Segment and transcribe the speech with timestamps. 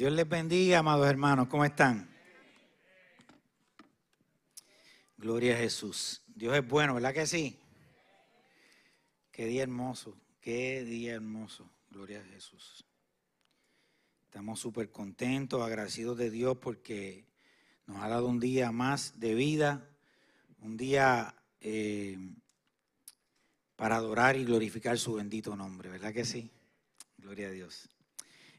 [0.00, 1.48] Dios les bendiga, amados hermanos.
[1.48, 2.08] ¿Cómo están?
[5.18, 6.22] Gloria a Jesús.
[6.26, 7.58] Dios es bueno, ¿verdad que sí?
[9.30, 11.70] Qué día hermoso, qué día hermoso.
[11.90, 12.86] Gloria a Jesús.
[14.24, 17.26] Estamos súper contentos, agradecidos de Dios porque
[17.84, 19.86] nos ha dado un día más de vida,
[20.60, 22.16] un día eh,
[23.76, 26.50] para adorar y glorificar su bendito nombre, ¿verdad que sí?
[27.18, 27.90] Gloria a Dios.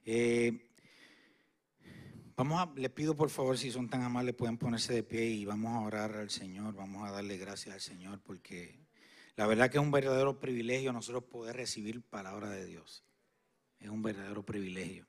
[0.06, 0.68] Eh,
[2.36, 5.46] Vamos a, les pido por favor, si son tan amables, pueden ponerse de pie y
[5.46, 8.80] vamos a orar al Señor, vamos a darle gracias al Señor, porque
[9.36, 13.04] la verdad que es un verdadero privilegio nosotros poder recibir palabra de Dios.
[13.80, 15.08] Es un verdadero privilegio.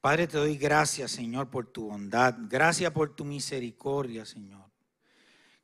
[0.00, 2.36] Padre, te doy gracias, Señor, por tu bondad.
[2.48, 4.70] Gracias por tu misericordia, Señor.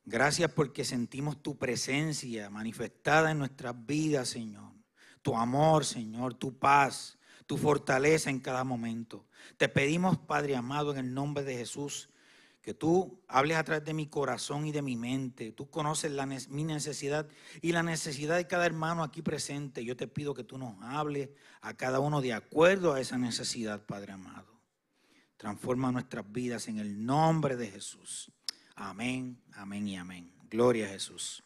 [0.03, 4.73] Gracias porque sentimos tu presencia manifestada en nuestras vidas, Señor.
[5.21, 7.19] Tu amor, Señor, tu paz
[7.51, 9.25] tu fortaleza en cada momento.
[9.57, 12.07] Te pedimos, Padre amado, en el nombre de Jesús,
[12.61, 15.51] que tú hables a través de mi corazón y de mi mente.
[15.51, 17.27] Tú conoces la, mi necesidad
[17.61, 19.83] y la necesidad de cada hermano aquí presente.
[19.83, 21.27] Yo te pido que tú nos hables
[21.59, 24.57] a cada uno de acuerdo a esa necesidad, Padre amado.
[25.35, 28.31] Transforma nuestras vidas en el nombre de Jesús.
[28.75, 30.31] Amén, amén y amén.
[30.49, 31.43] Gloria a Jesús.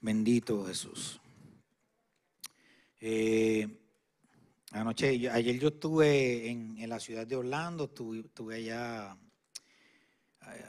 [0.00, 1.20] Bendito Jesús.
[3.00, 3.80] Eh,
[4.72, 9.16] Anoche, ayer yo estuve en, la ciudad de Orlando, estuve, allá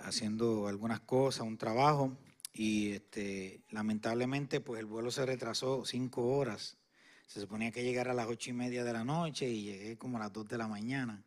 [0.03, 2.17] haciendo algunas cosas, un trabajo,
[2.53, 6.78] y este, lamentablemente pues el vuelo se retrasó cinco horas.
[7.28, 10.17] Se suponía que llegara a las ocho y media de la noche y llegué como
[10.17, 11.23] a las dos de la mañana.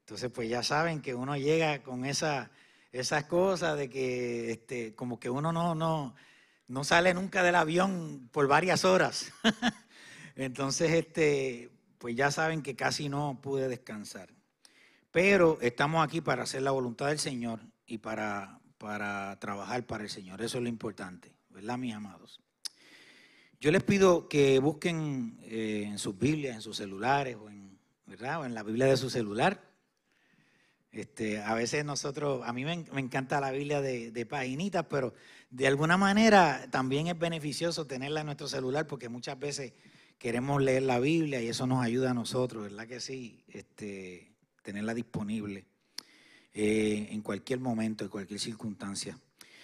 [0.00, 2.50] Entonces pues ya saben que uno llega con esa,
[2.92, 6.14] esas cosas de que este, como que uno no, no,
[6.68, 9.32] no sale nunca del avión por varias horas.
[10.40, 14.30] Entonces, este, pues ya saben que casi no pude descansar.
[15.10, 20.08] Pero estamos aquí para hacer la voluntad del Señor y para, para trabajar para el
[20.08, 20.40] Señor.
[20.40, 22.40] Eso es lo importante, ¿verdad, mis amados?
[23.60, 28.46] Yo les pido que busquen eh, en sus Biblias, en sus celulares o en, ¿verdad?
[28.46, 29.68] en la Biblia de su celular.
[30.90, 35.12] Este, a veces nosotros, a mí me, encanta la Biblia de, de paginitas, pero
[35.50, 39.74] de alguna manera también es beneficioso tenerla en nuestro celular porque muchas veces
[40.20, 43.42] queremos leer la Biblia y eso nos ayuda a nosotros, ¿verdad que sí?
[43.48, 45.64] Este, tenerla disponible
[46.52, 49.18] eh, en cualquier momento, en cualquier circunstancia.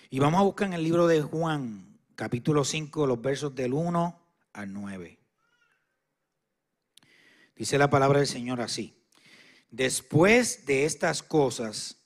[0.09, 4.19] Y vamos a buscar en el libro de Juan, capítulo 5, los versos del 1
[4.55, 5.19] al 9.
[7.55, 8.95] Dice la palabra del Señor así.
[9.71, 11.99] Después de estas cosas,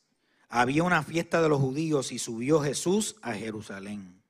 [0.49, 4.25] había una fiesta de los judíos y subió Jesús a Jerusalén.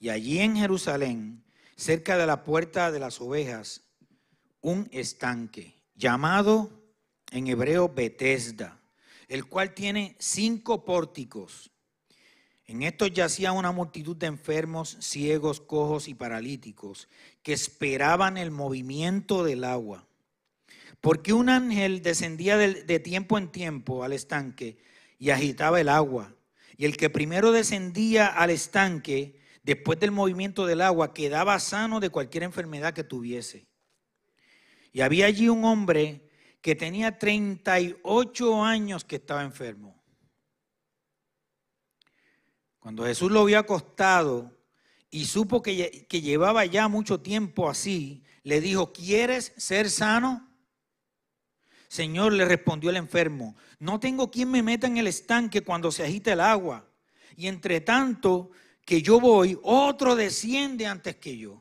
[0.00, 1.45] Y allí en Jerusalén
[1.76, 3.82] cerca de la puerta de las ovejas,
[4.60, 6.70] un estanque llamado
[7.30, 8.80] en hebreo Betesda,
[9.28, 11.70] el cual tiene cinco pórticos.
[12.66, 17.08] En estos yacía una multitud de enfermos, ciegos, cojos y paralíticos
[17.42, 20.04] que esperaban el movimiento del agua.
[21.00, 24.78] Porque un ángel descendía de, de tiempo en tiempo al estanque
[25.18, 26.34] y agitaba el agua.
[26.76, 32.08] Y el que primero descendía al estanque después del movimiento del agua, quedaba sano de
[32.08, 33.66] cualquier enfermedad que tuviese.
[34.92, 40.00] Y había allí un hombre que tenía 38 años que estaba enfermo.
[42.78, 44.56] Cuando Jesús lo vio acostado
[45.10, 50.48] y supo que, que llevaba ya mucho tiempo así, le dijo, ¿quieres ser sano?
[51.88, 56.04] Señor, le respondió el enfermo, no tengo quien me meta en el estanque cuando se
[56.04, 56.88] agita el agua.
[57.36, 58.52] Y entre tanto,
[58.86, 61.60] que yo voy, otro desciende antes que yo.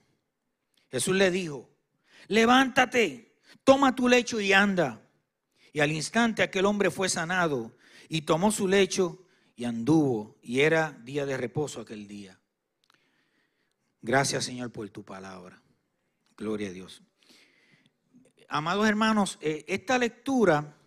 [0.92, 1.68] Jesús le dijo,
[2.28, 5.02] levántate, toma tu lecho y anda.
[5.74, 7.76] Y al instante aquel hombre fue sanado
[8.08, 9.26] y tomó su lecho
[9.56, 10.38] y anduvo.
[10.44, 12.40] Y era día de reposo aquel día.
[14.04, 15.60] Gracias Señor por tu palabra.
[16.38, 17.02] Gloria a Dios.
[18.48, 20.78] Amados hermanos, eh, esta lectura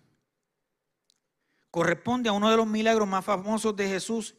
[1.72, 4.36] corresponde a uno de los milagros más famosos de Jesús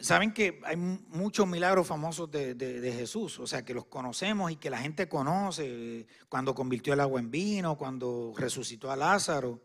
[0.00, 4.56] saben que hay muchos milagros famosos de, de, Jesús, o sea, que los conocemos y
[4.56, 9.60] que la gente conoce, cuando convirtió el agua en vino, cuando resucitó a Lázaro.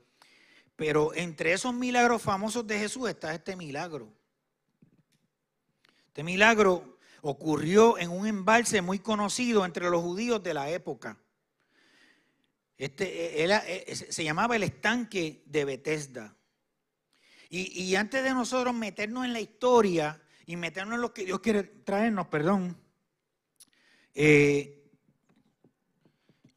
[0.76, 4.12] Pero entre esos milagros famosos de Jesús está este milagro.
[6.08, 11.18] Este milagro ocurrió en un embalse muy conocido entre los judíos de la época.
[12.78, 16.36] Este, eh, eh, se llamaba el estanque de Bethesda.
[17.50, 21.63] Y, antes de nosotros meternos en la historia y meternos en lo que Dios quiere
[21.63, 22.77] traernos, perdón,
[24.13, 24.92] eh,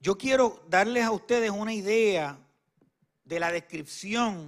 [0.00, 2.38] yo quiero darles a ustedes una idea
[3.25, 4.46] de la descripción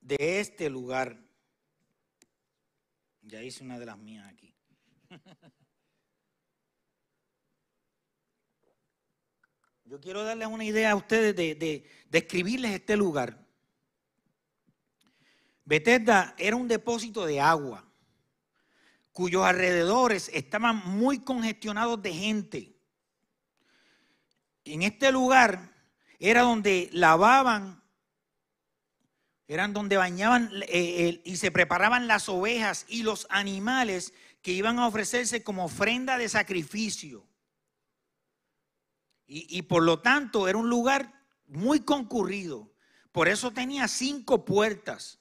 [0.00, 1.18] de este lugar.
[3.22, 4.54] Ya hice una de las mías aquí.
[9.84, 13.42] Yo quiero darles una idea a ustedes de, describirles este lugar.
[15.64, 17.87] Bethesda era un depósito de agua
[19.18, 22.76] cuyos alrededores estaban muy congestionados de gente.
[24.64, 25.74] En este lugar
[26.20, 27.82] era donde lavaban,
[29.48, 34.86] eran donde bañaban eh, y se preparaban las ovejas y los animales que iban a
[34.86, 37.26] ofrecerse como ofrenda de sacrificio.
[39.26, 42.72] Y, por lo tanto era un lugar muy concurrido.
[43.10, 45.17] Por eso tenía cinco puertas.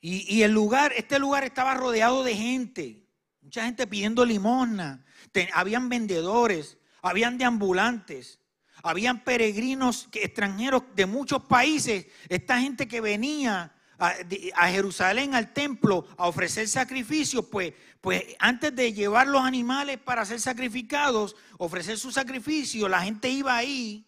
[0.00, 3.04] Y, el lugar, este lugar estaba rodeado de gente.
[3.42, 5.04] Mucha gente pidiendo limosna.
[5.52, 8.38] habían vendedores, habían deambulantes,
[8.82, 12.06] habían peregrinos extranjeros de muchos países.
[12.28, 18.92] Esta gente que venía a, Jerusalén, al templo, a ofrecer sacrificios, pues, pues antes de
[18.92, 24.07] llevar los animales para ser sacrificados, ofrecer su sacrificio, la gente iba ahí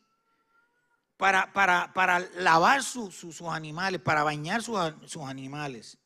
[1.20, 4.78] para, para, lavar sus animales, para bañar sus,
[5.22, 5.98] animales.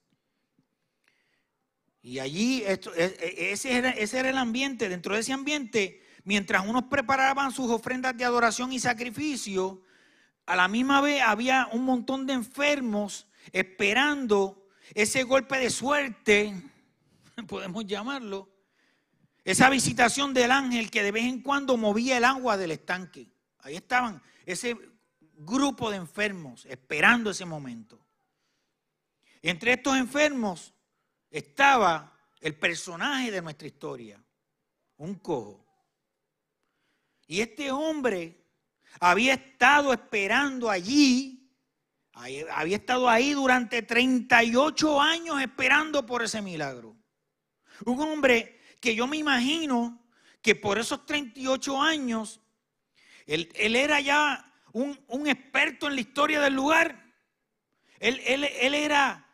[2.02, 6.02] Y allí, esto, e, e, ese, era, ese era el ambiente, dentro de ese ambiente,
[6.24, 9.82] mientras unos preparaban sus ofrendas de adoración y sacrificio,
[10.46, 16.60] a la misma vez había un montón de enfermos esperando ese golpe de suerte,
[17.46, 18.50] podemos llamarlo,
[19.44, 23.30] esa visitación del ángel que de vez en cuando movía el agua del estanque.
[23.60, 24.76] Ahí estaban ese
[25.38, 28.04] grupo de enfermos esperando ese momento.
[29.42, 30.74] Entre estos enfermos
[31.30, 34.22] estaba el personaje de nuestra historia,
[34.96, 35.64] un cojo.
[37.26, 38.44] Y este hombre
[39.00, 41.44] había estado esperando allí
[42.14, 46.96] había estado ahí durante 38 años esperando por ese milagro.
[47.84, 50.06] Un hombre que yo me imagino
[50.40, 52.40] que por esos 38 años,
[53.26, 57.02] él, era ya un, experto en la historia del lugar.
[58.00, 58.20] Él,
[58.74, 59.26] era,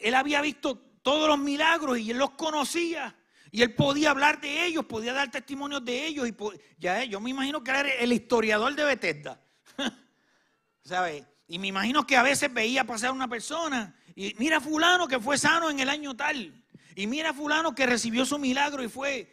[0.00, 3.16] él había visto todos los milagros y él los conocía.
[3.50, 6.28] Y él podía hablar de ellos, podía dar testimonios de ellos.
[6.28, 6.34] Y
[6.78, 9.40] ya, yo me imagino que era el historiador de Bethesda.
[10.84, 11.24] ¿Sabes?
[11.46, 15.38] Y me imagino que a veces veía pasar una persona y mira fulano que fue
[15.38, 16.62] sano en el año tal.
[16.96, 19.32] Y mira fulano que recibió su milagro y fue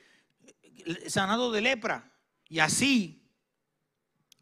[1.07, 2.13] sanado de lepra.
[2.47, 3.24] Y así,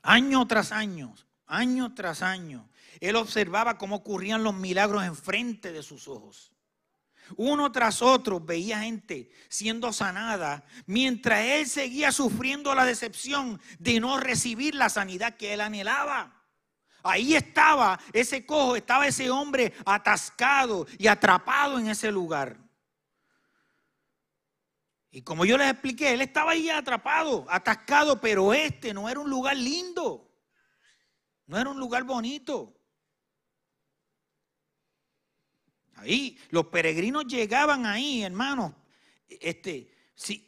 [0.04, 1.16] año tras año,
[1.48, 2.70] año tras año,
[3.00, 6.52] él observaba cómo ocurrían los milagros enfrente de sus ojos.
[7.38, 14.20] Uno tras otro veía gente siendo sanada mientras él seguía sufriendo la decepción de no
[14.20, 16.42] recibir la sanidad que él anhelaba.
[17.02, 22.63] Ahí estaba ese cojo, estaba ese hombre atascado y atrapado en ese lugar.
[25.16, 29.30] Y como yo les expliqué, él estaba ahí atrapado, atascado, pero este no era un
[29.30, 30.28] lugar lindo.
[31.46, 32.76] No era un lugar bonito.
[35.98, 38.74] Ahí los peregrinos llegaban ahí, hermanos,
[39.28, 39.94] este,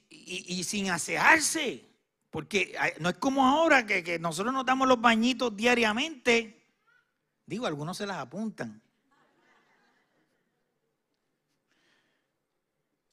[0.10, 1.86] y, y sin asearse.
[2.32, 6.74] Porque no es como ahora que, nosotros nos damos los bañitos diariamente.
[7.46, 8.82] Digo, algunos se las apuntan.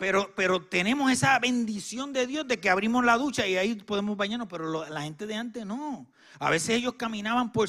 [0.03, 4.17] Pero, pero, tenemos esa bendición de Dios de que abrimos la ducha y ahí podemos
[4.17, 6.11] bañarnos, pero la gente de antes no.
[6.41, 7.69] A veces ellos caminaban por,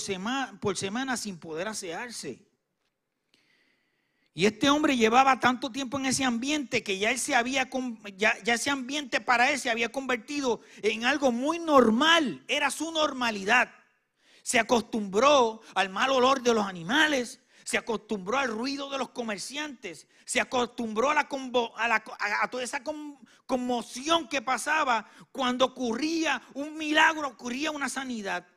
[0.59, 2.43] por semana sin poder asearse.
[4.33, 7.69] Y este hombre llevaba tanto tiempo en ese ambiente que ya, había,
[8.17, 13.69] ya ese ambiente para él se había convertido en algo muy normal, era su normalidad.
[14.41, 20.07] Se acostumbró al mal olor de los animales, se acostumbró al ruido de los comerciantes,
[20.25, 22.03] se acostumbró a, la,
[22.49, 22.83] toda esa
[23.45, 28.47] conmoción que pasaba cuando ocurría un milagro, ocurría una sanidad.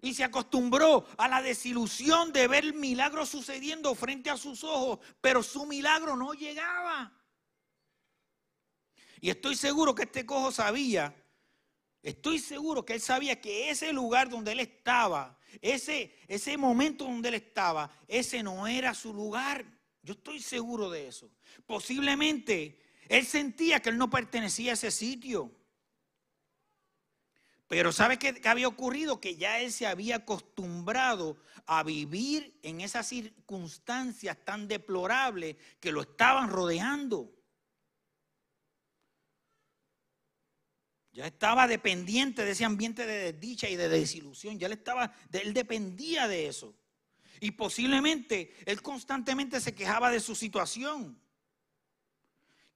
[0.00, 4.98] Y se acostumbró a la desilusión de ver el milagro sucediendo frente a sus ojos,
[5.20, 7.12] pero su milagro no llegaba.
[9.20, 11.14] Y estoy seguro que este cojo sabía,
[12.02, 17.28] estoy seguro que él sabía que ese lugar donde él estaba, ese, ese momento donde
[17.28, 19.64] él estaba, ese no era su lugar.
[20.02, 21.30] Yo estoy seguro de eso.
[21.66, 25.52] Posiblemente él sentía que él no pertenecía a ese sitio.
[27.68, 29.20] Pero ¿sabe qué, había ocurrido?
[29.20, 36.02] Que ya él se había acostumbrado a vivir en esas circunstancias tan deplorables que lo
[36.02, 37.32] estaban rodeando.
[41.12, 44.58] Ya estaba dependiente de ese ambiente de desdicha y de desilusión.
[44.58, 46.74] Ya él estaba, él dependía de eso.
[47.38, 51.20] Y posiblemente él constantemente se quejaba de su situación.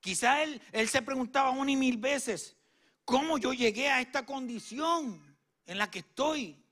[0.00, 2.56] Quizá él, él se preguntaba una y mil veces,
[3.04, 5.20] cómo yo llegué a esta condición
[5.64, 6.62] en la que estoy.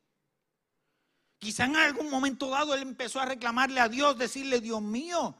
[1.38, 5.36] Quizá en algún momento dado él empezó a reclamarle a Dios, decirle, Dios mío,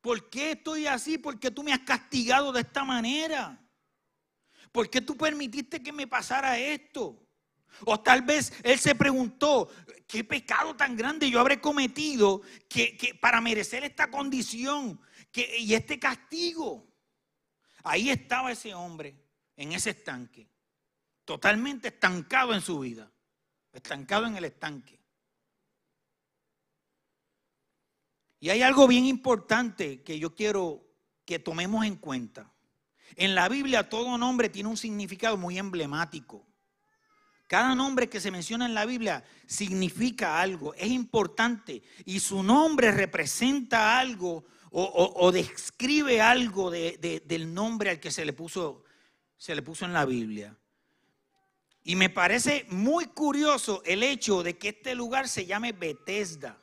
[0.00, 1.18] ¿por qué estoy así?
[1.18, 3.60] ¿Por qué tú me has castigado de esta manera?
[4.72, 7.28] ¿Por qué tú permitiste que me pasara esto?
[7.84, 9.68] O tal vez él se preguntó,
[10.06, 15.00] ¿qué pecado tan grande yo habré cometido que, para merecer esta condición
[15.32, 16.86] y este castigo?
[17.84, 19.14] Ahí estaba ese hombre
[19.56, 20.48] en ese estanque,
[21.24, 23.10] totalmente estancado en su vida,
[23.72, 24.98] estancado en el estanque.
[28.40, 30.84] Y hay algo bien importante que yo quiero
[31.24, 32.52] que tomemos en cuenta.
[33.16, 36.46] En la Biblia todo nombre tiene un significado muy emblemático.
[37.46, 42.92] Cada nombre que se menciona en la Biblia significa algo, es importante y su nombre
[42.92, 48.84] representa algo o, describe algo del nombre al que se le puso
[49.38, 50.54] se le puso en la Biblia.
[51.84, 56.60] Y me parece muy curioso el hecho de que este lugar se llame Betesda.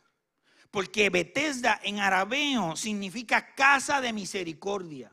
[0.69, 5.11] Porque Betesda en arabeo significa casa de misericordia.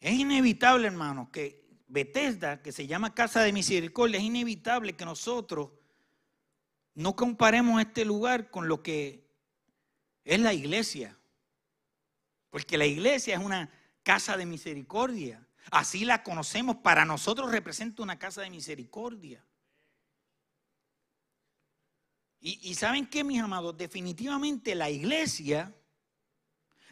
[0.00, 5.70] Es inevitable, hermanos, que Betesda, que se llama casa de misericordia, es inevitable que nosotros
[6.94, 9.26] no comparemos este lugar con lo que
[10.24, 11.16] es la iglesia.
[12.50, 13.70] Porque la iglesia es una
[14.02, 15.46] casa de misericordia.
[15.70, 16.76] Así la conocemos.
[16.76, 19.44] Para nosotros representa una casa de misericordia.
[22.40, 25.74] Y, saben qué, mis amados, definitivamente la iglesia,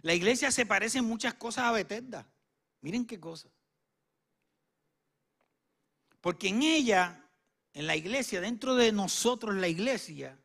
[0.02, 2.26] la iglesia se parece en muchas cosas a Bethesda.
[2.80, 3.48] Miren qué cosa.
[6.20, 7.28] Porque en ella,
[7.72, 10.38] en la iglesia, dentro de nosotros, la iglesia,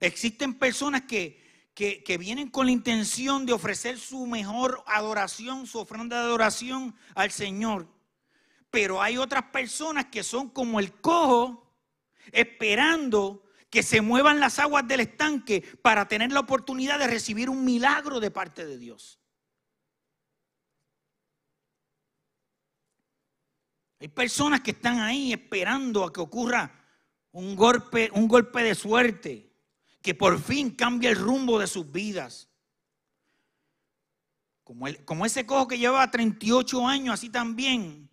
[0.00, 1.48] existen personas que
[1.78, 7.30] que, vienen con la intención de ofrecer su mejor adoración, su ofrenda de adoración al
[7.30, 7.86] Señor.
[8.68, 11.72] Pero hay otras personas que son como el cojo,
[12.32, 17.64] esperando que se muevan las aguas del estanque para tener la oportunidad de recibir un
[17.64, 19.20] milagro de parte de Dios.
[24.00, 26.72] Hay personas que están ahí esperando a que ocurra
[27.32, 29.52] un golpe, un golpe de suerte
[30.00, 32.48] que por fin cambie el rumbo de sus vidas.
[34.62, 38.07] Como, como ese cojo que lleva 38 años, así también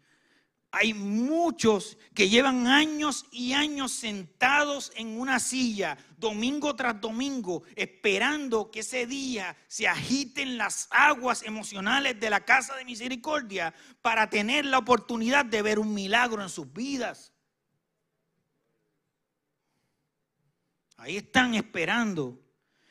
[0.78, 8.70] hay muchos que llevan años y años sentados en una silla, domingo tras domingo, esperando
[8.70, 14.66] que ese día se agiten las aguas emocionales de la casa de misericordia para tener
[14.66, 17.32] la oportunidad de ver un milagro en sus vidas.
[20.98, 22.38] Ahí están esperando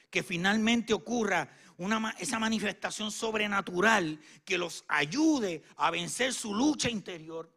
[0.09, 7.54] que finalmente ocurra una, esa manifestación sobrenatural que los ayude a vencer su lucha interior,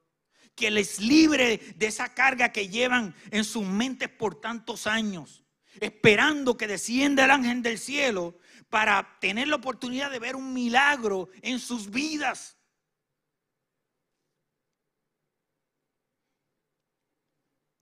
[0.58, 5.44] que les libre de esa carga que llevan en sus mentes por tantos años,
[5.80, 11.30] esperando que descienda el ángel del cielo para tener la oportunidad de ver un milagro
[11.44, 12.58] en sus vidas.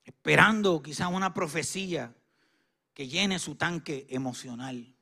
[0.03, 2.13] Esperando quizás una profecía
[2.93, 4.93] que llene su tanque emocional.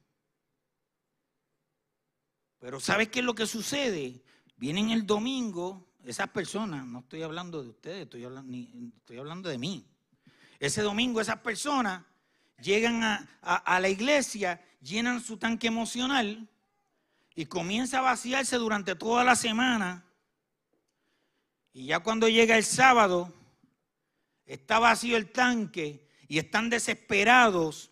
[2.60, 4.24] Pero ¿sabes qué es lo que sucede?
[4.58, 9.86] Vienen el domingo, esas personas, no estoy hablando de ustedes, estoy hablando, de mí.
[10.60, 12.04] Ese domingo esas personas
[12.62, 13.02] llegan
[13.42, 16.48] a, la iglesia, llenan su tanque emocional
[17.36, 20.04] y comienza a vaciarse durante toda la semana.
[21.72, 23.34] Y ya cuando llega el sábado,
[24.46, 27.92] está vacío el tanque y están desesperados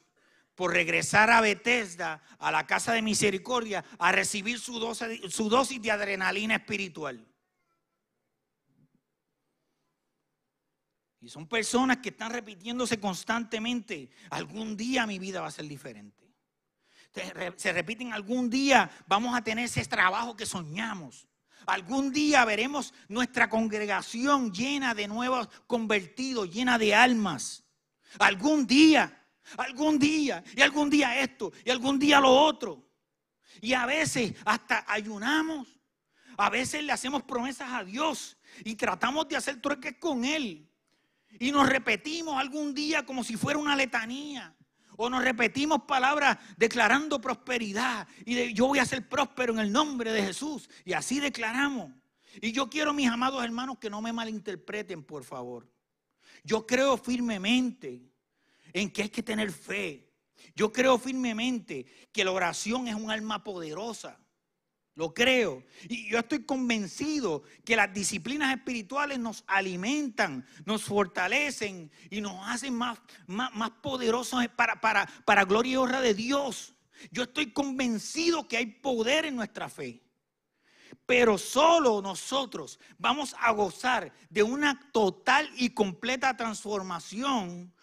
[0.56, 4.80] por regresar a Bethesda, a la casa de misericordia, a recibir su
[5.50, 7.26] dosis de adrenalina espiritual.
[11.22, 14.10] Y son personas que están repitiéndose constantemente.
[14.32, 16.22] Algún día mi vida va a ser diferente.
[17.58, 21.28] Se repiten algún día vamos a tener ese trabajo que soñamos.
[21.68, 27.64] Algún día veremos nuestra congregación llena de nuevos convertidos, llena de almas.
[28.18, 29.26] Algún día,
[29.58, 32.90] algún día, y algún día esto, y algún día lo otro.
[33.62, 35.68] Y a veces hasta ayunamos.
[36.38, 40.71] A veces le hacemos promesas a Dios y tratamos de hacer trueques con Él.
[41.40, 44.56] Y nos repetimos algún día como si fuera una letanía.
[44.98, 48.08] O nos repetimos palabras declarando prosperidad.
[48.26, 50.70] Y de, yo voy a ser próspero en el nombre de Jesús.
[50.86, 51.92] Y así declaramos.
[52.42, 55.70] Y yo quiero, mis amados hermanos, que no me malinterpreten, por favor.
[56.44, 58.12] Yo creo firmemente
[58.74, 60.12] en que hay que tener fe.
[60.56, 64.21] Yo creo firmemente que la oración es un alma poderosa.
[65.02, 65.64] Lo creo.
[65.90, 72.76] Y yo estoy convencido que las disciplinas espirituales nos alimentan, nos fortalecen y nos hacen
[72.76, 76.76] más, más, poderosos para, para, para gloria y honra de Dios.
[77.10, 80.04] Yo estoy convencido que hay poder en nuestra fe.
[81.08, 87.74] Pero solo nosotros vamos a gozar de una total y completa transformación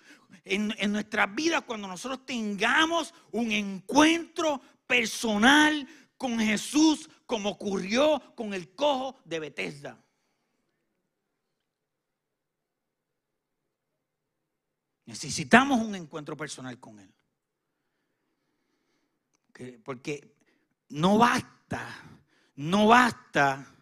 [0.45, 5.87] en, en nuestras vidas cuando nosotros tengamos un encuentro personal
[6.19, 9.99] con Jesús como ocurrió con el cojo de Bethesda.
[15.07, 17.15] Necesitamos un encuentro personal con Él.
[19.83, 20.37] Porque
[20.91, 21.83] no basta,
[22.57, 23.75] no basta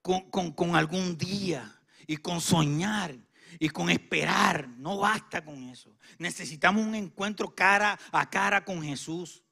[0.00, 3.16] con, con, algún día y con soñar
[3.58, 4.68] y con esperar.
[4.68, 5.96] No basta con eso.
[6.18, 9.42] Necesitamos un encuentro cara a cara con Jesús.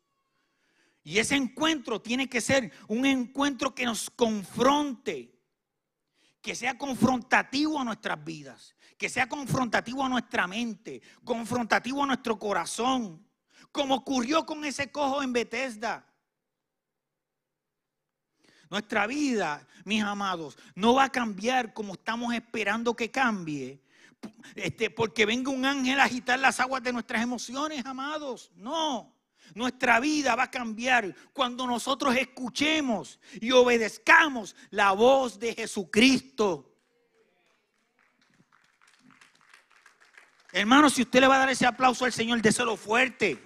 [1.02, 5.38] Y ese encuentro tiene que ser un encuentro que nos confronte,
[6.42, 12.38] que sea confrontativo a nuestras vidas, que sea confrontativo a nuestra mente, confrontativo a nuestro
[12.38, 13.26] corazón,
[13.72, 16.06] como ocurrió con ese cojo en Bethesda.
[18.68, 23.82] Nuestra vida, mis amados, no va a cambiar como estamos esperando que cambie,
[24.54, 28.52] este, porque venga un ángel a agitar las aguas de nuestras emociones, amados.
[28.54, 29.19] No.
[29.54, 36.66] Nuestra vida va a cambiar cuando nosotros escuchemos y obedezcamos la voz de Jesucristo.
[40.52, 43.40] Hermano, si usted le va a dar ese aplauso al Señor, déselo fuerte,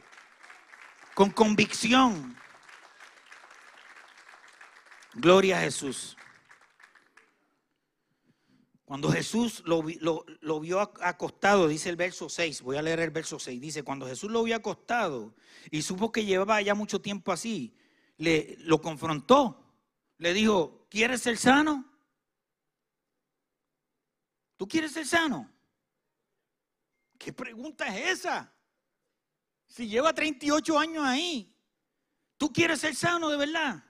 [1.14, 2.36] con convicción.
[5.14, 6.16] Gloria a Jesús.
[8.84, 9.82] Cuando Jesús lo,
[10.60, 14.30] vio acostado, dice el verso 6, voy a leer el verso 6, dice, cuando Jesús
[14.30, 15.34] lo vio acostado
[15.70, 17.74] y supo que llevaba ya mucho tiempo así,
[18.18, 19.64] le, lo confrontó,
[20.18, 21.90] le dijo, ¿quieres ser sano?
[24.58, 25.50] ¿Tú quieres ser sano?
[27.18, 28.52] ¿Qué pregunta es esa?
[29.66, 31.56] Si lleva 38 años ahí,
[32.36, 33.82] ¿tú quieres ser sano de verdad?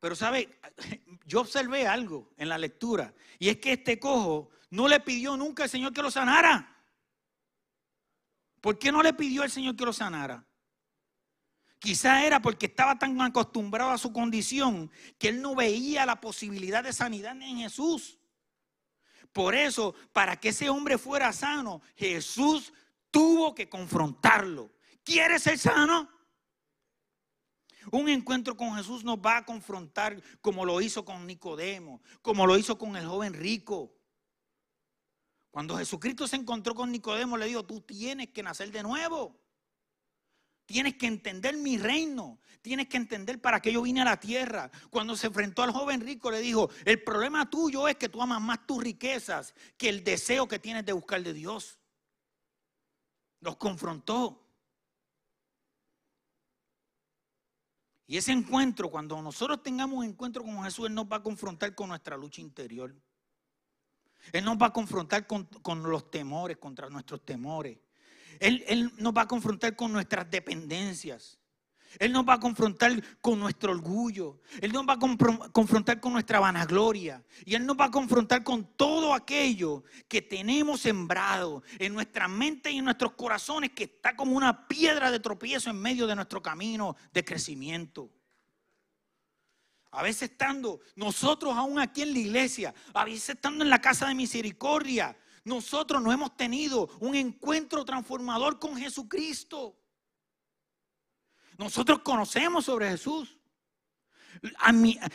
[0.00, 0.58] Pero sabe,
[1.26, 5.64] yo observé algo en la lectura y es que este cojo no le pidió nunca
[5.64, 6.72] al Señor que lo sanara.
[8.60, 10.44] ¿Por qué no le pidió al Señor que lo sanara?
[11.78, 16.82] Quizá era porque estaba tan acostumbrado a su condición que él no veía la posibilidad
[16.82, 18.18] de sanidad en Jesús.
[19.32, 22.72] Por eso, para que ese hombre fuera sano, Jesús
[23.10, 24.72] tuvo que confrontarlo.
[25.04, 26.08] ¿Quieres ser sano?
[27.92, 32.56] Un encuentro con Jesús nos va a confrontar como lo hizo con Nicodemo, como lo
[32.58, 33.92] hizo con el joven rico.
[35.50, 39.40] Cuando Jesucristo se encontró con Nicodemo, le dijo, tú tienes que nacer de nuevo.
[40.66, 42.40] Tienes que entender mi reino.
[42.60, 44.70] Tienes que entender para qué yo vine a la tierra.
[44.90, 48.42] Cuando se enfrentó al joven rico, le dijo, el problema tuyo es que tú amas
[48.42, 51.78] más tus riquezas que el deseo que tienes de buscar de Dios.
[53.40, 54.45] Los confrontó.
[58.06, 61.74] Y ese encuentro, cuando nosotros tengamos un encuentro con Jesús, Él nos va a confrontar
[61.74, 62.94] con nuestra lucha interior.
[64.32, 65.48] Él nos va a confrontar con,
[65.82, 67.78] los temores, contra nuestros temores.
[68.40, 71.38] Él, él, nos va a confrontar con nuestras dependencias.
[71.98, 74.40] Él nos va a confrontar con nuestro orgullo.
[74.60, 77.24] Él nos va a confrontar con nuestra vanagloria.
[77.44, 82.70] Y Él nos va a confrontar con todo aquello que tenemos sembrado en nuestra mente
[82.70, 86.42] y en nuestros corazones, que está como una piedra de tropiezo en medio de nuestro
[86.42, 88.10] camino de crecimiento.
[89.90, 94.06] A veces estando nosotros aún aquí en la iglesia, a veces estando en la casa
[94.06, 99.78] de misericordia, nosotros no hemos tenido un encuentro transformador con Jesucristo.
[101.58, 103.38] Nosotros conocemos sobre Jesús.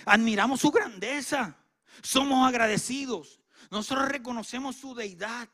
[0.06, 1.56] Admiramos su grandeza.
[2.02, 3.40] Somos agradecidos.
[3.70, 5.48] Nosotros reconocemos su deidad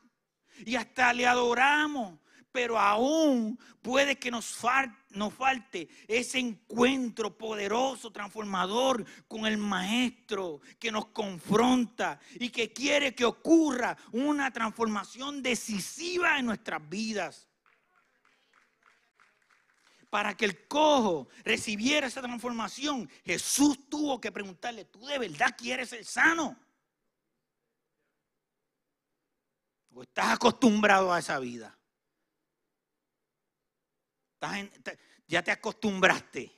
[0.66, 2.20] y hasta le adoramos,
[2.52, 11.08] pero aún puede que nos, falte ese encuentro poderoso, transformador con el Maestro que nos
[11.08, 17.47] confronta y que quiere que ocurra una transformación decisiva en nuestras vidas.
[20.10, 25.90] Para que el cojo recibiera esa transformación, Jesús tuvo que preguntarle, ¿tú de verdad quieres
[25.90, 26.58] ser sano?
[29.94, 31.74] ¿O estás acostumbrado a esa vida?
[35.28, 36.54] ya te acostumbraste.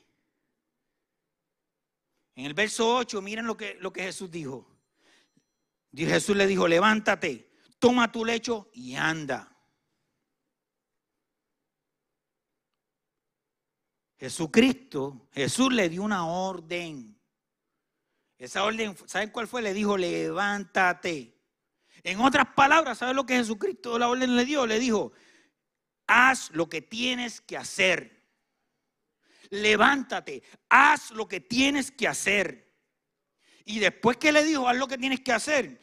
[2.36, 4.80] En el verso 8, miren lo que, lo que Jesús dijo.
[5.94, 9.59] Jesús le dijo, levántate, toma tu lecho y anda.
[14.19, 17.17] Jesucristo, Jesús le dio una orden.
[18.38, 19.62] Esa orden, ¿saben cuál fue?
[19.62, 21.38] Le dijo, levántate.
[22.03, 24.65] En otras palabras, ¿saben lo que Jesucristo la orden le dio?
[24.65, 25.13] Le dijo,
[26.08, 28.25] haz lo que tienes que hacer.
[29.49, 32.73] Levántate, haz lo que tienes que hacer.
[33.63, 35.79] Y después que le dijo, haz lo que tienes que hacer,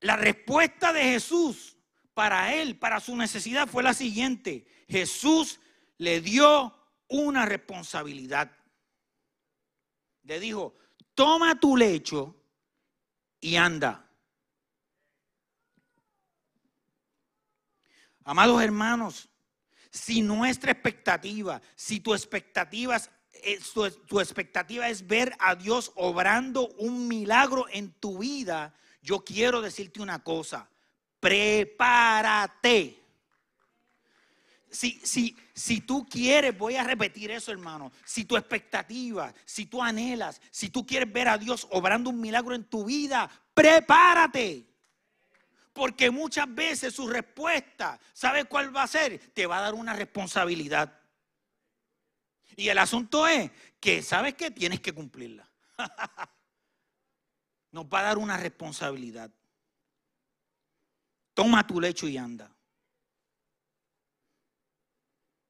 [0.00, 1.76] la respuesta de Jesús
[2.14, 4.66] para él, para su necesidad, fue la siguiente.
[4.88, 5.60] Jesús
[5.98, 6.75] le dio
[7.08, 8.50] una responsabilidad.
[10.22, 10.74] Le dijo,
[11.14, 12.34] toma tu lecho
[13.40, 14.02] y anda.
[18.24, 19.28] Amados hermanos,
[19.88, 27.06] si nuestra expectativa, si tu expectativa es, tu, expectativa es ver a Dios obrando un
[27.06, 30.68] milagro en tu vida, yo quiero decirte una cosa,
[31.20, 33.05] prepárate.
[34.70, 37.92] Si, si, si tú quieres, voy a repetir eso, hermano.
[38.04, 42.54] Si tu expectativa, si tú anhelas, si tú quieres ver a Dios obrando un milagro
[42.54, 44.66] en tu vida, prepárate.
[45.72, 49.18] Porque muchas veces su respuesta, ¿sabe cuál va a ser?
[49.32, 51.00] Te va a dar una responsabilidad.
[52.56, 54.50] Y el asunto es que, ¿sabes qué?
[54.50, 55.48] Tienes que cumplirla.
[57.72, 59.30] Nos va a dar una responsabilidad.
[61.34, 62.55] Toma tu lecho y anda.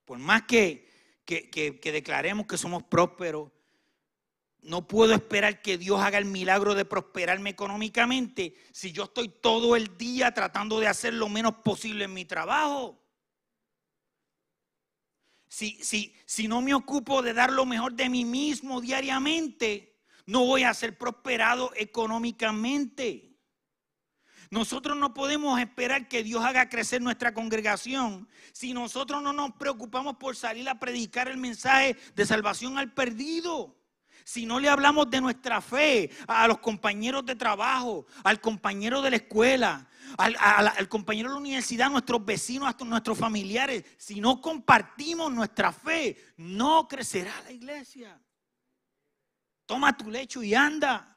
[0.07, 0.89] Por más que,
[1.27, 3.51] que, que declaremos que somos prósperos,
[4.63, 9.77] no puedo esperar que Dios haga el milagro de prosperarme económicamente si yo estoy todo
[9.77, 13.01] el día tratando de hacer lo menos posible en mi trabajo.
[15.49, 20.45] Si, si, si no me ocupo de dar lo mejor de mí mismo diariamente, no
[20.45, 23.36] voy a ser prosperado económicamente.
[24.51, 30.17] Nosotros no podemos esperar que Dios haga crecer nuestra congregación si nosotros no nos preocupamos
[30.17, 33.77] por salir a predicar el mensaje de salvación al perdido
[34.27, 39.11] si no le hablamos de nuestra fe a los compañeros de trabajo, al compañero de
[39.11, 44.41] la escuela, al, compañero de la universidad, a nuestros vecinos, a nuestros familiares, si no
[44.41, 48.21] compartimos nuestra fe, no crecerá la iglesia.
[49.65, 51.16] Toma tu lecho y anda.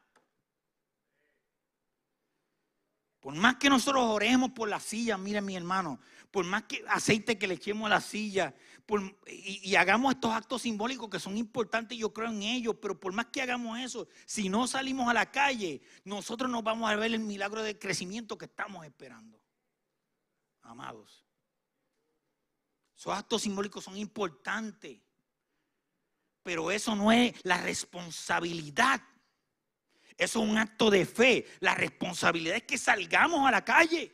[3.20, 6.00] Por más que nosotros oremos por la silla, miren mi hermano,
[6.32, 8.56] por más que aceite que le echemos a la silla,
[9.28, 13.28] y, hagamos estos actos simbólicos que son importantes, yo creo en ellos, pero por más
[13.28, 17.20] que hagamos eso, si no salimos a la calle, nosotros no vamos a ver el
[17.20, 19.40] milagro de crecimiento que estamos esperando.
[20.64, 21.26] Amados,
[22.98, 25.00] esos actos simbólicos son importantes,
[26.44, 29.02] pero eso no es la responsabilidad.
[30.20, 31.48] Eso es un acto de fe.
[31.62, 34.14] La responsabilidad es que salgamos a la calle.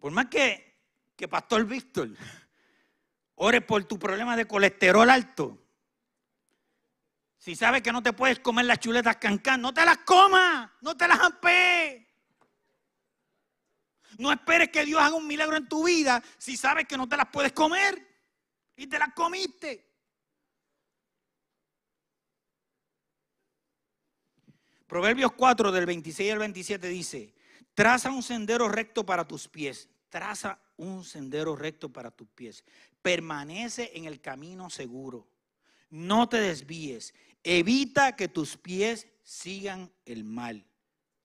[0.00, 0.80] Por más que,
[1.14, 2.08] que Pastor Víctor
[3.36, 5.56] ore por tu problema de colesterol alto,
[7.38, 10.96] si sabes que no te puedes comer las chuletas cancán, no te las comas, no
[10.96, 12.04] te las ampees.
[14.18, 17.16] No esperes que Dios haga un milagro en tu vida si sabes que no te
[17.16, 18.05] las puedes comer
[18.76, 19.84] y te las comiste.
[24.86, 27.34] Proverbios 4 del 26 al 27 dice,
[27.74, 32.64] traza un sendero recto para tus pies traza un sendero recto para tus pies.
[33.02, 35.28] Permanece en el camino seguro.
[35.90, 37.12] No te desvíes.
[37.42, 40.64] Evita que tus pies sigan el mal.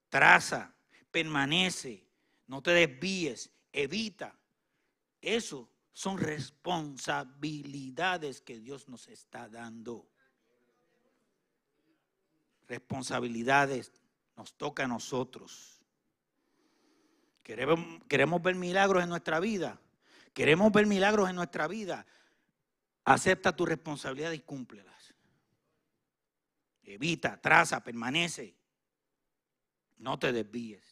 [0.09, 0.75] Traza,
[1.09, 2.05] permanece.
[2.47, 3.49] No te desvíes.
[3.71, 4.37] Evita.
[5.21, 10.07] Eso son responsabilidades que Dios nos está dando.
[12.67, 13.91] Responsabilidades
[14.37, 15.81] nos toca a nosotros.
[17.43, 19.79] Queremos, ver milagros en nuestra vida.
[20.33, 22.07] Queremos ver milagros en nuestra vida.
[23.03, 25.13] Acepta tu responsabilidad y cúmplelas.
[26.83, 28.55] evita, traza, permanece.
[29.97, 30.90] No te desvíes.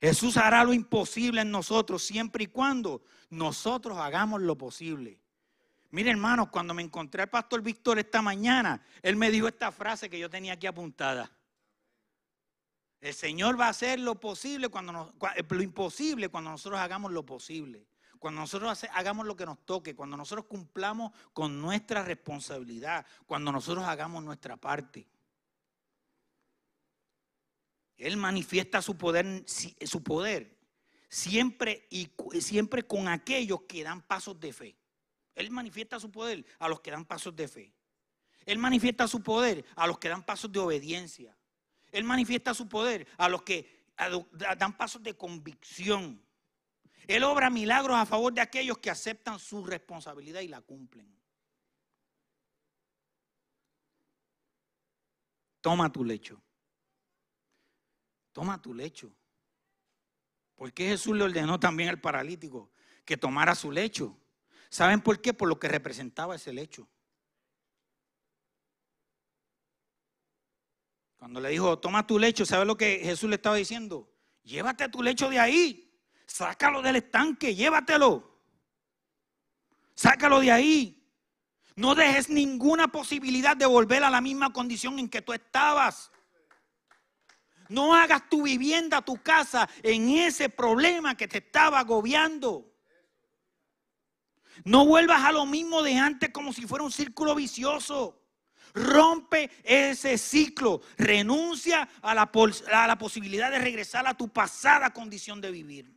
[0.00, 5.20] Jesús hará lo imposible en nosotros siempre y cuando nosotros hagamos lo posible.
[5.90, 10.08] Mire, hermanos, cuando me encontré al pastor Víctor esta mañana, él me dijo esta frase
[10.08, 11.30] que yo tenía aquí apuntada.
[13.00, 17.24] El Señor va a hacer lo posible cuando eh, lo imposible cuando nosotros hagamos lo
[17.24, 17.86] posible.
[18.18, 23.84] Cuando nosotros hagamos lo que nos toque, cuando nosotros cumplamos con nuestra responsabilidad, cuando nosotros
[23.86, 25.06] hagamos nuestra parte.
[28.00, 30.56] Él manifiesta su poder, su poder
[31.10, 32.10] siempre y
[32.40, 34.76] siempre con aquellos que dan pasos de fe.
[35.34, 37.74] Él manifiesta su poder a los que dan pasos de fe.
[38.46, 41.36] Él manifiesta su poder a los que dan pasos de obediencia.
[41.92, 43.84] Él manifiesta su poder a los que
[44.56, 46.22] dan pasos de convicción.
[47.06, 51.14] Él obra milagros a favor de aquellos que aceptan su responsabilidad y la cumplen.
[55.60, 56.42] Toma tu lecho.
[58.32, 59.12] Toma tu lecho.
[60.56, 62.70] ¿Por qué Jesús le ordenó también al paralítico
[63.04, 64.16] que tomara su lecho?
[64.68, 65.32] ¿Saben por qué?
[65.32, 66.86] Por lo que representaba ese lecho.
[71.16, 74.10] Cuando le dijo, toma tu lecho, ¿sabe lo que Jesús le estaba diciendo?
[74.42, 75.92] Llévate tu lecho de ahí,
[76.24, 78.38] sácalo del estanque, llévatelo.
[79.94, 81.06] Sácalo de ahí.
[81.76, 86.10] No dejes ninguna posibilidad de volver a la misma condición en que tú estabas.
[87.70, 92.70] No hagas tu vivienda, tu casa en ese problema que te estaba agobiando.
[94.64, 98.20] No vuelvas a lo mismo de antes como si fuera un círculo vicioso.
[98.74, 100.80] Rompe ese ciclo.
[100.98, 105.94] Renuncia a la, posibilidad de regresar a tu pasada condición de vivir.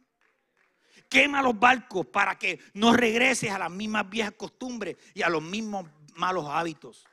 [1.09, 5.41] Quema los barcos para que no regreses a las mismas viejas costumbres y a los
[5.41, 7.03] mismos malos hábitos.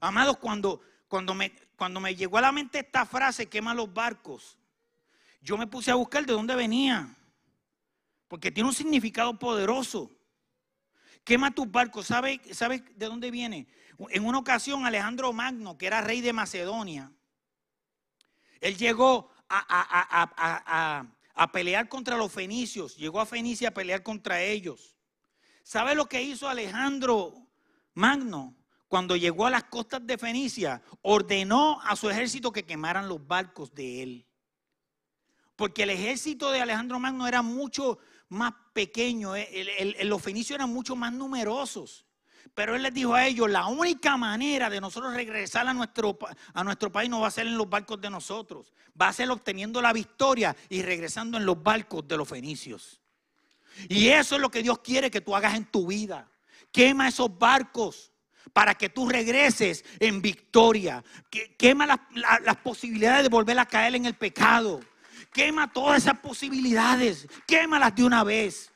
[0.00, 4.58] Amados, cuando, cuando, me, cuando me llegó a la mente esta frase, quema los barcos,
[5.40, 7.08] yo me puse a buscar de dónde venía.
[8.28, 10.10] Porque tiene un significado poderoso.
[11.24, 12.08] Quema tus barcos.
[12.08, 13.66] ¿Sabes sabe de dónde viene?
[14.10, 17.10] En una ocasión Alejandro Magno, que era rey de Macedonia,
[18.60, 21.08] él llegó a,
[21.50, 24.98] pelear contra los fenicios, llegó a Fenicia a pelear contra ellos.
[25.62, 27.32] ¿Sabe lo que hizo Alejandro
[27.94, 28.54] Magno?
[28.90, 33.72] Cuando llegó a las costas de Fenicia, ordenó a su ejército que quemaran los barcos
[33.72, 34.26] de él.
[35.54, 38.00] Porque el ejército de Alejandro Magno era mucho
[38.30, 42.04] más pequeño, eh, los fenicios eran mucho más numerosos.
[42.52, 46.18] Pero él les dijo a ellos, la única manera de nosotros regresar a nuestro,
[46.52, 49.30] a nuestro país no va a ser en los barcos de nosotros, va a ser
[49.30, 53.00] obteniendo la victoria y regresando en los barcos de los fenicios.
[53.88, 56.28] Y eso es lo que Dios quiere que tú hagas en tu vida.
[56.72, 58.10] Quema esos barcos
[58.52, 61.04] para que tú regreses en victoria.
[61.58, 64.80] Quema las, posibilidades de volver a caer en el pecado.
[65.32, 67.26] Quema todas esas posibilidades.
[67.46, 68.72] Quémalas de una vez.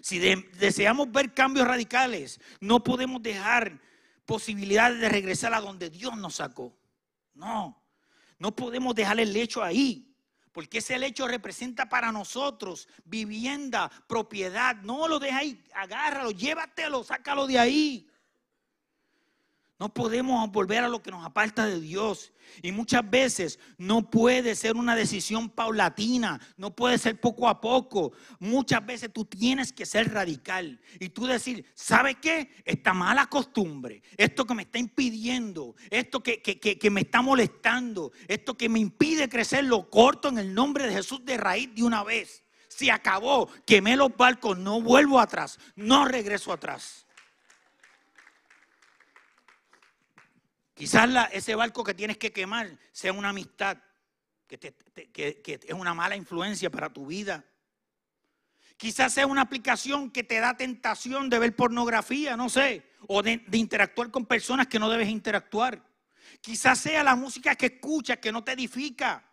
[0.00, 3.80] Si deseamos ver cambios radicales, no podemos dejar
[4.26, 6.76] posibilidades de regresar a donde Dios nos sacó.
[7.32, 7.82] No,
[8.38, 10.13] no podemos dejar el lecho ahí.
[10.54, 14.76] Porque ese lecho representa para nosotros vivienda, propiedad.
[14.76, 18.08] No lo dejes ahí, agárralo, llévatelo, sácalo de ahí.
[19.78, 22.32] No podemos volver a lo que nos aparta de Dios.
[22.62, 28.12] Y muchas veces no puede ser una decisión paulatina, no puede ser poco a poco.
[28.38, 32.50] Muchas veces tú tienes que ser radical y tú decir, ¿sabe qué?
[32.64, 38.56] Esta mala costumbre, esto que me está impidiendo, esto que, que me está molestando, esto
[38.56, 42.04] que me impide crecer, lo corto en el nombre de Jesús de raíz de una
[42.04, 42.44] vez.
[42.68, 47.03] Se acabó, quemé los barcos, no vuelvo atrás, no regreso atrás.
[50.74, 53.78] Quizás ese barco que tienes que quemar sea una amistad
[54.46, 54.74] que,
[55.66, 57.44] es una mala influencia para tu vida.
[58.76, 63.38] Quizás sea una aplicación que te da tentación de ver pornografía, no sé, o de,
[63.46, 65.82] de interactuar con personas que no debes interactuar.
[66.40, 69.24] Quizás sea la música que escuchas que no te edifica.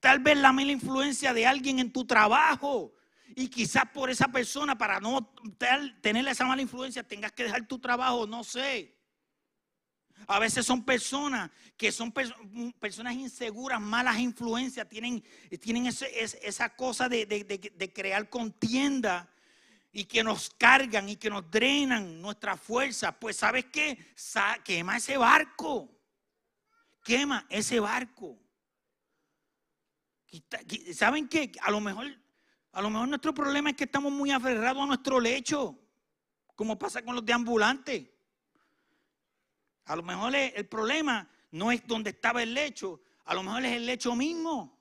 [0.00, 2.94] Tal vez la mala influencia de alguien en tu trabajo.
[3.34, 5.34] Y quizás por esa persona, para no
[6.00, 8.94] tener esa mala influencia, tengas que dejar tu trabajo, no sé.
[10.26, 12.12] A veces son personas que son
[12.78, 15.22] personas inseguras, malas influencias, tienen,
[15.60, 19.28] tienen esa cosa de, crear contienda
[19.92, 23.12] y que nos cargan y que nos drenan nuestra fuerza.
[23.18, 23.98] Pues sabes qué?
[24.64, 25.90] quema ese barco.
[27.02, 28.38] Quema ese barco.
[30.94, 31.52] ¿Saben qué?
[31.60, 32.06] A lo mejor,
[32.72, 35.78] a lo mejor nuestro problema es que estamos muy aferrados a nuestro lecho,
[36.56, 38.13] como pasa con los deambulantes.
[39.86, 43.72] A lo mejor el problema no es donde estaba el lecho, a lo mejor es
[43.72, 44.78] el lecho mismo.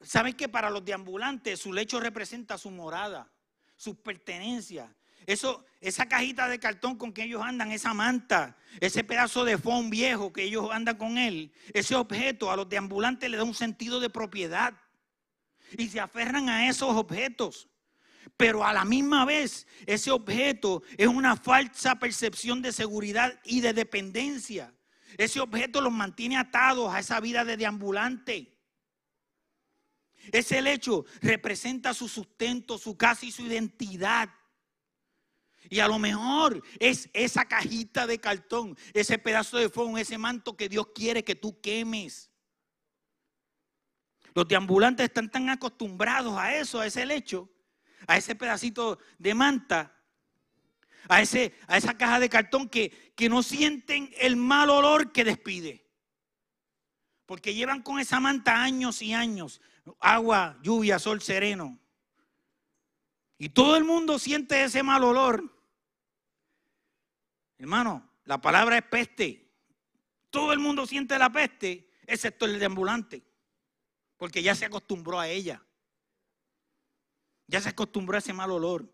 [0.00, 3.30] ¿Saben que para los deambulantes su lecho representa su morada,
[3.76, 4.88] sus pertenencias?
[5.26, 9.90] Eso, esa cajita de cartón con que ellos andan, esa manta, ese pedazo de foam
[9.90, 14.00] viejo que ellos andan con él, ese objeto a los deambulantes le da un sentido
[14.00, 14.74] de propiedad.
[15.76, 17.67] Y se aferran a esos objetos.
[18.36, 23.72] Pero a la misma vez, ese objeto es una falsa percepción de seguridad y de
[23.72, 24.74] dependencia.
[25.16, 28.58] Ese objeto los mantiene atados a esa vida de deambulante.
[30.32, 34.28] Ese lecho representa su sustento, su casa y su identidad.
[35.70, 40.56] Y a lo mejor es esa cajita de cartón, ese pedazo de fuego, ese manto
[40.56, 42.30] que Dios quiere que tú quemes.
[44.34, 47.50] Los deambulantes están tan acostumbrados a eso, a ese lecho,
[48.06, 49.94] a ese pedacito de manta,
[51.08, 55.24] a, ese, a esa caja de cartón que, que no sienten el mal olor que
[55.24, 55.86] despide.
[57.26, 59.60] Porque llevan con esa manta años y años,
[60.00, 61.78] agua, lluvia, sol sereno.
[63.38, 65.44] Y todo el mundo siente ese mal olor.
[67.58, 69.48] Hermano, la palabra es peste.
[70.30, 73.22] Todo el mundo siente la peste, excepto el de ambulante.
[74.16, 75.62] Porque ya se acostumbró a ella.
[77.48, 78.86] Ya se acostumbró a ese mal olor.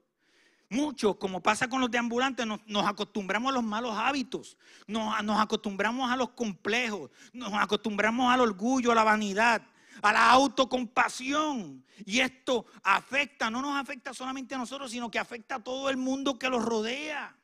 [0.71, 6.11] Muchos, como pasa con los deambulantes, nos, acostumbramos a los malos hábitos, nos, nos acostumbramos
[6.11, 9.62] a los complejos, nos acostumbramos al orgullo, a la vanidad,
[10.03, 11.85] a la autocompasión.
[12.07, 15.97] Y esto afecta, no nos afecta solamente a nosotros, sino que afecta a todo el
[15.97, 17.37] mundo que los rodea.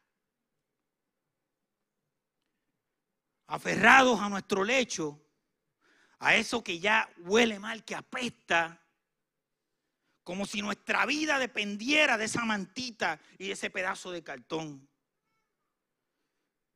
[3.49, 5.21] Aferrados a nuestro lecho,
[6.21, 8.80] a eso que ya huele mal, que apesta,
[10.23, 14.89] como si nuestra vida dependiera de esa mantita y de ese pedazo de cartón.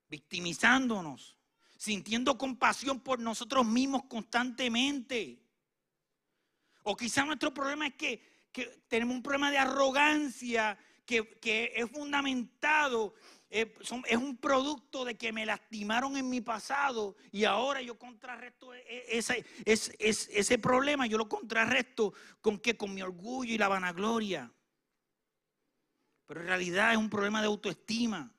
[0.09, 1.37] Victimizándonos,
[1.76, 5.42] sintiendo compasión por nosotros mismos constantemente.
[6.83, 8.35] O quizá nuestro problema es que,
[8.87, 13.14] tenemos un problema de arrogancia que, que es fundamentado
[13.50, 13.74] eh,
[14.07, 18.83] es un producto de que me lastimaron en mi pasado y ahora yo contrarresto e,
[18.88, 24.52] e, ese, ese problema, yo lo contrarresto con que con mi orgullo y la vanagloria.
[26.26, 28.33] Pero en realidad es un problema de autoestima.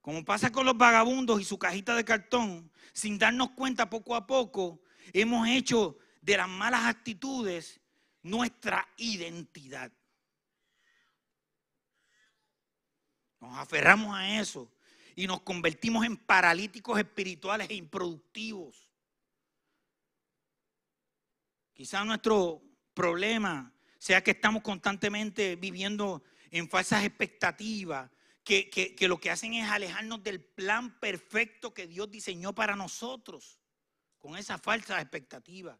[0.00, 4.26] Como pasa con los vagabundos y su cajita de cartón, sin darnos cuenta poco a
[4.26, 4.80] poco,
[5.12, 7.80] hemos hecho de las malas actitudes
[8.22, 9.90] nuestra identidad.
[13.40, 14.70] Nos aferramos a eso
[15.14, 18.90] y nos convertimos en paralíticos espirituales e improductivos.
[21.72, 22.62] Quizás nuestro
[22.94, 28.10] problema sea que estamos constantemente viviendo en falsas expectativas,
[28.44, 33.58] que, que, lo que hacen es alejarnos del plan perfecto que Dios diseñó para nosotros,
[34.18, 35.76] con esas falsas expectativas.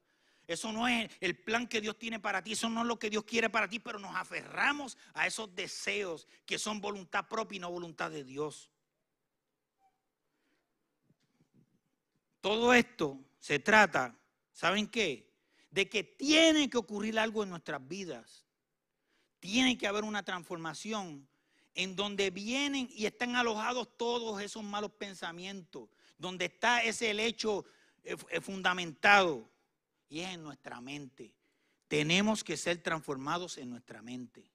[0.46, 3.10] Eso no es el plan que Dios tiene para ti, eso no es lo que
[3.10, 7.60] Dios quiere para ti, pero nos aferramos a esos deseos que son voluntad propia y
[7.60, 8.70] no voluntad de Dios.
[12.40, 14.16] Todo esto se trata,
[14.52, 15.32] ¿saben qué?
[15.70, 18.46] De que tiene que ocurrir algo en nuestras vidas.
[19.40, 21.26] Tiene que haber una transformación
[21.74, 27.64] en donde vienen y están alojados todos esos malos pensamientos, donde está ese hecho
[28.04, 29.50] eh, eh, fundamentado
[30.08, 31.34] y es en nuestra mente.
[31.88, 34.50] Tenemos que ser transformados en nuestra mente.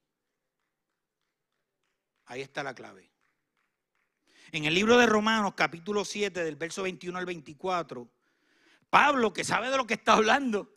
[2.26, 3.10] Ahí está la clave.
[4.52, 8.10] En el libro de Romanos, capítulo 7, del verso 21 al 24,
[8.90, 10.76] Pablo, que sabe de lo que está hablando,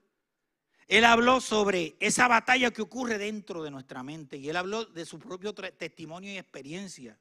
[0.86, 5.06] él habló sobre esa batalla que ocurre dentro de nuestra mente y él habló de
[5.06, 7.18] su propio testimonio y experiencia.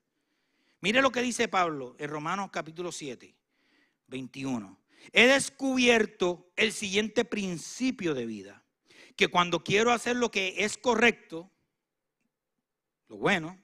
[0.81, 3.33] Mire lo que dice Pablo en Romanos capítulo 7,
[4.07, 8.63] 21 he descubierto el siguiente principio de vida,
[9.15, 11.51] que cuando quiero hacer lo que es correcto,
[13.07, 13.59] lo bueno,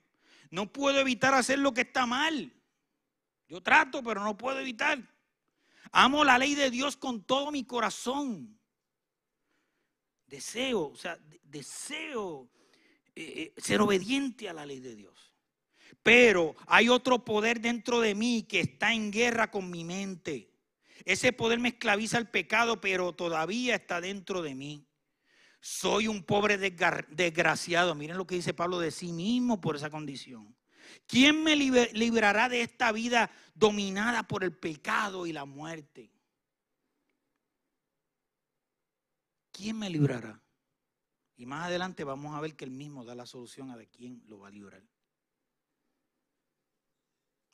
[0.52, 2.53] no puedo evitar hacer lo que está mal.
[3.47, 4.99] Yo trato, pero no puedo evitar.
[5.91, 8.59] Amo la ley de Dios con todo mi corazón.
[10.28, 12.49] Deseo, o sea, deseo
[13.16, 15.34] eh, eh, ser obediente a la ley de Dios.
[16.03, 20.51] Pero hay otro poder dentro de mí que está en guerra con mi mente.
[21.06, 24.86] Ese poder me esclaviza al pecado, pero todavía está dentro de mí.
[25.62, 27.95] Soy un pobre desgraciado.
[27.95, 30.56] Miren lo que dice Pablo de sí mismo por esa condición.
[31.06, 36.12] ¿Quién me librará de esta vida dominada por el pecado y la muerte?
[39.52, 40.41] ¿Quién me librará?
[41.36, 44.24] Y más adelante vamos a ver que él mismo da la solución a de quién
[44.28, 44.84] lo va a librar.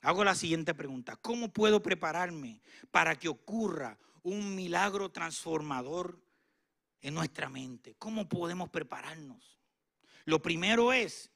[0.05, 1.15] Hago la siguiente pregunta.
[1.15, 6.23] ¿Cómo puedo prepararme para que ocurra un milagro transformador
[7.01, 7.95] en nuestra mente?
[7.97, 9.59] ¿Cómo podemos prepararnos?
[10.25, 11.31] Lo primero es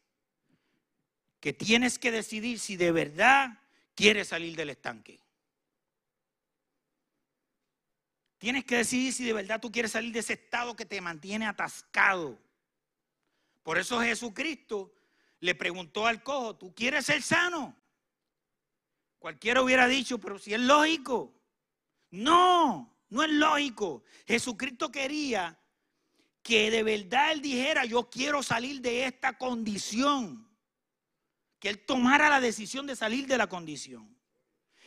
[1.39, 3.59] que tienes que decidir si de verdad
[3.95, 5.19] quieres salir del estanque.
[8.37, 11.47] Tienes que decidir si de verdad tú quieres salir de ese estado que te mantiene
[11.47, 12.37] atascado.
[13.63, 14.93] Por eso Jesucristo
[15.39, 17.78] le preguntó al cojo, ¿tú quieres ser sano?
[19.19, 21.35] Cualquiera hubiera dicho, pero si es lógico.
[22.11, 24.03] No, no es lógico.
[24.25, 25.59] Jesucristo quería
[26.41, 30.49] que de verdad él dijera, yo quiero salir de esta condición.
[31.59, 34.17] Que él tomara la decisión de salir de la condición.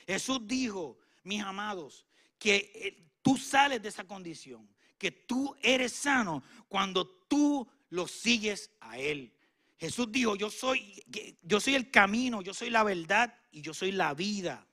[0.07, 2.07] Jesús dijo, mis amados,
[2.39, 8.70] que eh, tú sales de esa condición, que tú eres sano cuando tú lo sigues
[8.80, 9.33] a él.
[9.76, 11.05] Jesús dijo, yo soy,
[11.43, 14.66] yo soy el camino, yo soy la verdad y yo soy la vida.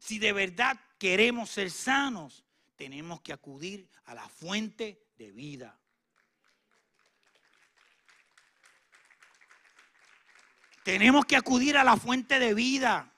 [0.00, 2.44] Si de verdad queremos ser sanos,
[2.76, 5.78] tenemos que acudir a la fuente de vida.
[10.82, 13.12] Tenemos que acudir a la fuente de vida.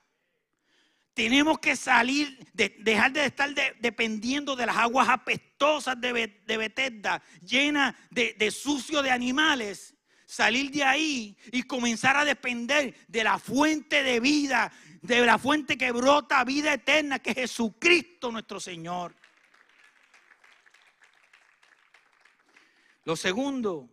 [1.14, 7.22] Tenemos que salir, de, dejar de estar dependiendo de las aguas apestosas de, de Betesda,
[7.42, 9.94] llenas de, de sucio de animales
[10.32, 14.72] salir de ahí y comenzar a depender de la fuente de vida,
[15.02, 19.14] de la fuente que brota vida eterna, que es Jesucristo nuestro Señor.
[23.04, 23.90] Lo segundo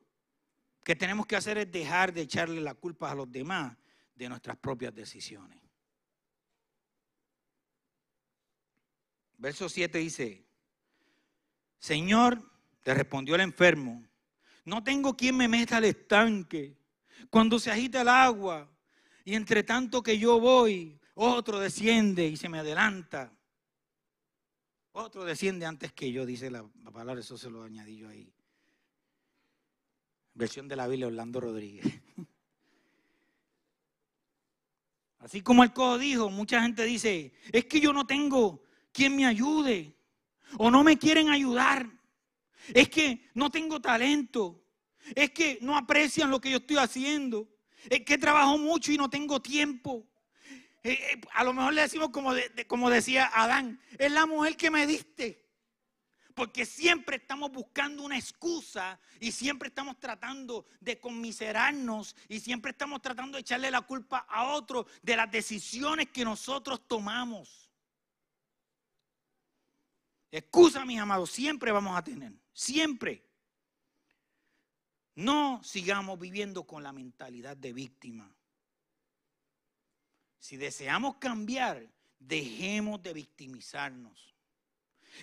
[0.81, 3.75] que tenemos que hacer es dejar de echarle la culpa a los demás
[4.15, 5.59] de nuestras propias decisiones.
[9.37, 10.45] Verso 7 dice,
[11.79, 12.41] Señor,
[12.85, 14.08] le respondió el enfermo,
[14.69, 16.77] no tengo quien me meta al estanque.
[17.29, 18.69] Cuando se agita el agua
[19.25, 23.33] y entre tanto que yo voy, otro desciende y se me adelanta.
[24.91, 26.63] Otro desciende antes que yo, dice la,
[26.93, 28.31] palabra, eso se lo añadí yo ahí.
[30.33, 31.85] Versión de la Biblia, Orlando Rodríguez.
[35.19, 39.25] Así como el cojo dijo, mucha gente dice, es que yo no tengo quien me
[39.25, 39.95] ayude
[40.57, 41.89] o no me quieren ayudar.
[42.73, 44.58] Es que no tengo talento.
[45.15, 47.47] Es que no aprecian lo que yo estoy haciendo.
[47.89, 50.05] Es que trabajo mucho y no tengo tiempo.
[50.83, 52.31] Eh, eh, a lo mejor le decimos como,
[52.67, 55.45] como decía Adán, es la mujer que me diste.
[56.33, 63.01] Porque siempre estamos buscando una excusa y siempre estamos tratando de conmiserarnos y siempre estamos
[63.01, 67.69] tratando de echarle la culpa a otro de las decisiones que nosotros tomamos.
[70.31, 72.31] Excusa, mis amados, siempre vamos a tener.
[72.53, 73.28] Siempre.
[75.15, 78.33] No sigamos viviendo con la mentalidad de víctima.
[80.39, 81.85] Si deseamos cambiar,
[82.17, 84.35] dejemos de victimizarnos.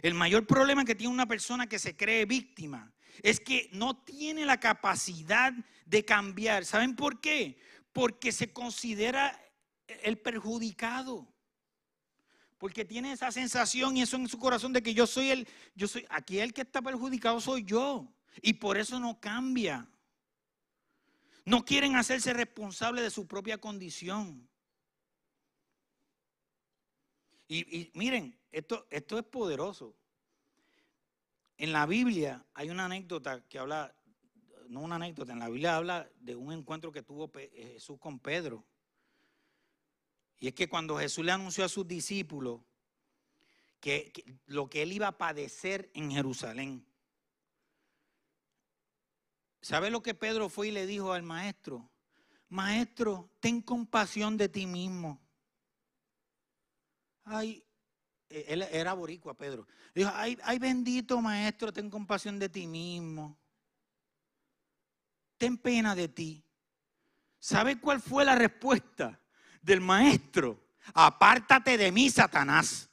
[0.03, 4.45] El mayor problema que tiene una persona que se cree víctima es que no tiene
[4.45, 5.53] la capacidad
[5.87, 6.65] de cambiar.
[6.65, 7.59] ¿Saben por qué?
[7.93, 9.41] Porque se considera
[9.87, 11.27] el perjudicado
[12.59, 15.87] porque tiene esa sensación y eso en su corazón de que yo soy el, yo
[15.89, 18.13] soy, aquí el que está perjudicado soy yo.
[18.43, 19.89] Y por eso no cambia.
[21.45, 24.49] No quieren hacerse responsables de su propia condición.
[27.49, 29.97] Y, miren, esto, esto es poderoso.
[31.59, 33.95] En la Biblia hay una anécdota que habla,
[34.69, 38.67] no una anécdota, en la Biblia habla de un encuentro que tuvo Jesús con Pedro.
[40.39, 42.61] Y es que cuando Jesús le anunció a sus discípulos
[43.81, 44.13] que,
[44.47, 46.85] lo que él iba a padecer en Jerusalén,
[49.67, 51.91] ¿sabe lo que Pedro fue y le dijo al maestro?
[52.49, 55.21] Maestro, ten compasión de ti mismo.
[57.25, 57.65] Ay,
[58.29, 59.67] e, él era boricua, Pedro.
[59.95, 63.39] Dijo, ay, ay, bendito maestro, ten compasión de ti mismo.
[65.39, 66.45] Ten pena de ti.
[67.39, 69.21] ¿Sabe cuál fue la respuesta?
[69.67, 70.65] del maestro,
[70.95, 72.89] apártate de mí, Satanás.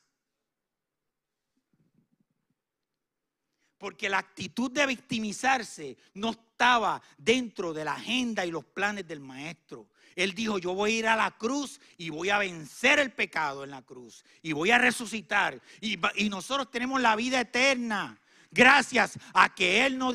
[3.84, 9.20] Porque la actitud de victimizarse no estaba dentro de la agenda y los planes del
[9.20, 9.90] maestro.
[10.16, 13.66] Él dijo, yo voy a ir a la cruz y voy a vencer el pecado
[13.66, 15.62] en la cruz y voy a resucitar.
[15.82, 15.98] Y,
[16.30, 18.18] nosotros tenemos la vida eterna.
[18.52, 20.14] Gracias a que Él no,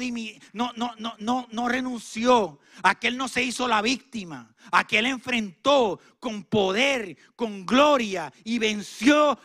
[0.55, 4.99] no, no, no, no renunció, a que Él no se hizo la víctima, a que
[4.99, 9.39] Él enfrentó con poder, con gloria y venció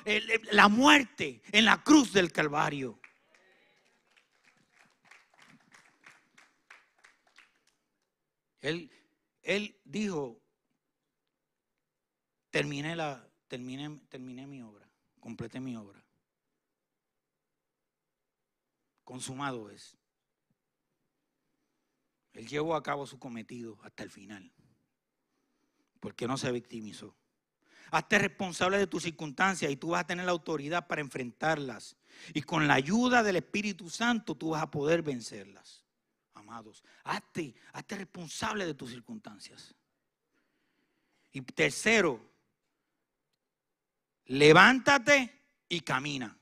[0.53, 3.02] la muerte en la cruz del Calvario.
[8.64, 8.89] Él,
[9.41, 10.41] él dijo,
[12.49, 14.89] terminé, la, terminé, terminé mi obra,
[15.20, 16.01] completé mi obra.
[19.03, 19.97] Consumado es.
[22.32, 24.49] Él llevó a cabo su cometido hasta el final.
[25.99, 27.14] Porque no se victimizó.
[27.91, 31.97] Hazte responsable de tus circunstancias y tú vas a tener la autoridad para enfrentarlas.
[32.34, 35.82] Y con la ayuda del Espíritu Santo tú vas a poder vencerlas.
[36.53, 37.55] Amados, hazte,
[37.89, 39.73] responsable de tus circunstancias.
[41.31, 42.21] Y tercero,
[44.25, 46.37] levántate y camina.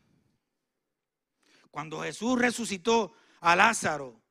[1.72, 4.22] Cuando Jesús resucitó a Lázaro,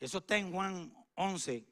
[0.00, 1.68] eso está en Juan 11,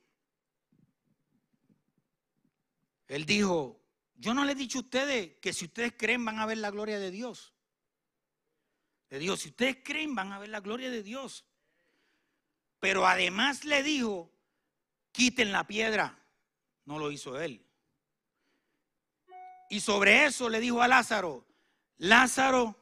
[3.09, 3.81] él dijo,
[4.15, 6.71] yo no les he dicho a ustedes que si ustedes creen van a ver la
[6.71, 7.55] gloria de Dios.
[9.09, 11.47] De Dios, si ustedes creen van a ver la gloria de Dios.
[12.85, 14.31] Pero además le dijo,
[15.11, 16.19] quiten la piedra.
[16.85, 17.65] No lo hizo él.
[19.71, 21.47] Y sobre eso le dijo a Lázaro,
[21.97, 22.77] Lázaro,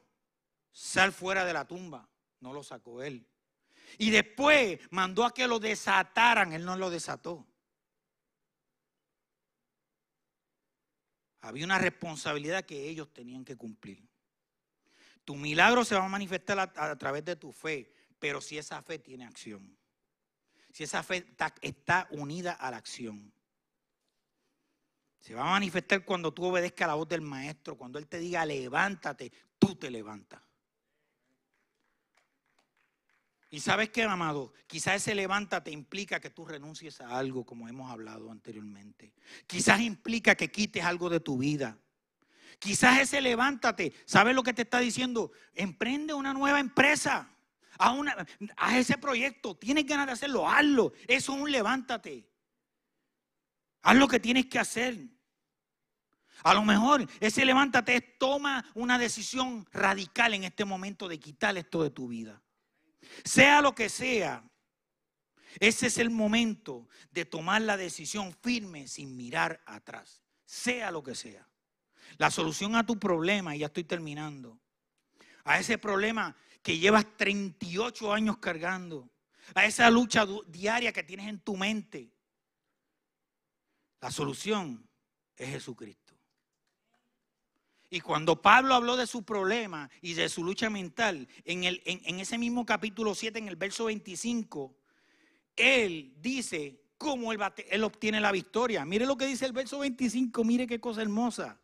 [0.73, 2.09] sal fuera de la tumba.
[2.41, 3.25] No lo sacó él.
[3.97, 6.53] Y después mandó a que lo desataran.
[6.53, 7.47] Él no lo desató.
[11.43, 14.03] Había una responsabilidad que ellos tenían que cumplir.
[15.25, 18.99] Tu milagro se va a manifestar a, través de tu fe, pero si esa fe
[18.99, 19.81] tiene acción.
[20.73, 21.27] Si esa fe
[21.61, 23.33] está, unida a la acción.
[25.21, 28.45] Se va a manifestar cuando tú obedezcas la voz del maestro, cuando él te diga
[28.45, 30.43] levántate, tú te levantas.
[33.51, 37.93] Y sabes qué, amado, quizás ese levántate implica que tú renuncies a algo como hemos
[37.93, 39.13] hablado anteriormente.
[39.47, 41.79] Quizás implica que quites algo de tu vida.
[42.59, 45.33] Quizás ese levántate, ¿sabes lo que te está diciendo?
[45.53, 47.29] Emprende una nueva empresa.
[47.79, 48.27] Una,
[48.75, 49.57] ese proyecto.
[49.57, 50.93] Tienes ganas de hacerlo, hazlo.
[51.07, 52.29] Eso es un levántate.
[53.83, 54.99] Haz lo que tienes que hacer.
[56.45, 61.57] A lo mejor ese levántate es toma una decisión radical en este momento de quitar
[61.57, 62.43] esto de tu vida.
[63.25, 64.45] Sea lo que sea,
[65.61, 70.23] ese es el momento de tomar la decisión firme sin mirar atrás.
[70.45, 71.49] Sea lo que sea.
[72.19, 74.59] La solución a tu problema, y ya estoy terminando,
[75.45, 79.11] a ese problema que llevas 38 años cargando,
[79.55, 82.11] a esa lucha diaria que tienes en tu mente,
[84.01, 84.89] la solución
[85.37, 86.15] es Jesucristo.
[87.91, 92.21] Y cuando Pablo habló de su problema y de su lucha mental, en, el, en,
[92.21, 94.75] ese mismo capítulo 7, en el verso 25,
[95.55, 98.87] él dice cómo él, él obtiene la victoria.
[98.87, 101.61] Mire lo que dice el verso 25, mire qué cosa hermosa.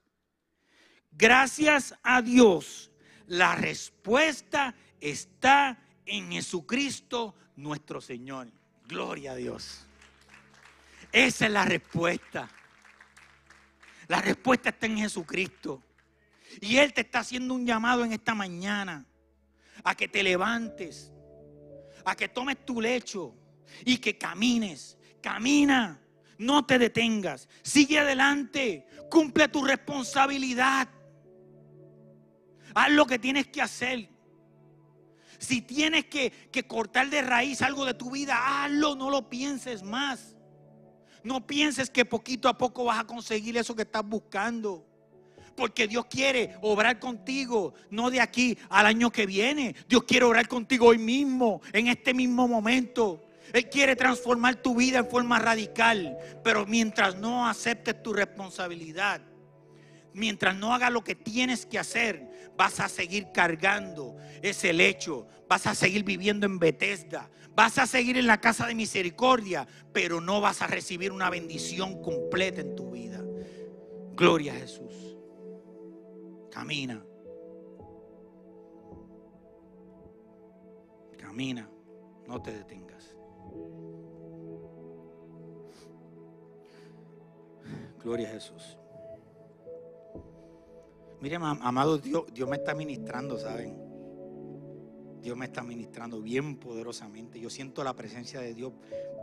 [1.11, 2.91] Gracias a Dios,
[3.27, 8.49] la respuesta está en Jesucristo nuestro Señor.
[8.87, 9.87] Gloria a Dios.
[11.13, 12.49] Esa es la respuesta.
[14.07, 15.83] La respuesta está en Jesucristo.
[16.61, 19.05] Y Él te está haciendo un llamado en esta mañana
[19.85, 21.13] a que te levantes,
[22.05, 23.35] a que tomes tu lecho
[23.85, 24.97] y que camines.
[25.21, 26.01] Camina,
[26.39, 30.89] no te detengas, sigue adelante, cumple tu responsabilidad.
[32.75, 34.09] Haz lo que tienes que hacer.
[35.39, 39.82] Si tienes que, que, cortar de raíz algo de tu vida, hazlo, no lo pienses
[39.82, 40.36] más.
[41.22, 44.84] No pienses que poquito a poco vas a conseguir eso que estás buscando
[45.59, 49.74] porque Dios quiere obrar contigo, no de aquí al año que viene.
[49.89, 53.24] Dios quiere obrar contigo hoy mismo, en este mismo momento.
[53.53, 59.20] Él quiere transformar tu vida en forma radical, pero mientras no aceptes tu responsabilidad,
[60.14, 65.67] mientras no hagas lo que tienes que hacer, vas a seguir cargando ese lecho, vas
[65.69, 70.41] a seguir viviendo en Bethesda, vas a seguir en la casa de misericordia, pero no
[70.41, 73.23] vas a recibir una bendición completa en tu vida.
[74.15, 75.17] Gloria a Jesús.
[76.51, 77.01] Camina.
[81.17, 81.71] Camina.
[82.27, 83.15] No te detengas.
[88.03, 88.77] Gloria a Jesús.
[91.21, 93.77] Miren, amado Dios, Dios me está ministrando, ¿saben?
[95.21, 97.41] Dios me está ministrando bien poderosamente.
[97.41, 98.73] Yo siento la presencia de Dios,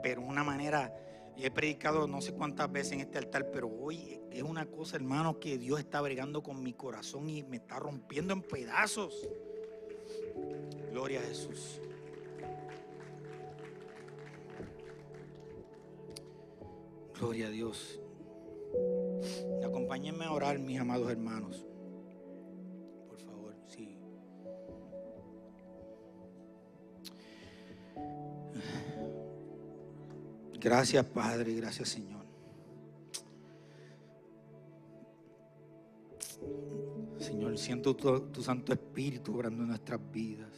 [0.03, 0.93] pero de una manera
[1.37, 5.39] he predicado no sé cuántas veces en este altar, pero hoy es una cosa, hermano,
[5.39, 9.27] que Dios está bregando con mi corazón y me está rompiendo en pedazos.
[10.91, 11.79] Gloria a Jesús.
[17.17, 18.01] Gloria a Dios.
[19.63, 21.65] Acompáñenme a orar, mis amados hermanos.
[30.65, 32.25] Gracias Padre, gracias Señor.
[37.55, 40.49] siento tu, Santo Espíritu obrando en nuestras vidas.